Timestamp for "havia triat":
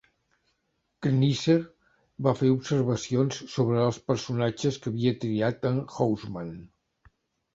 4.93-5.71